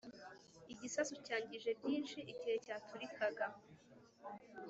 [0.73, 3.45] igisasu cyangije byinshi igihe cyaturikaga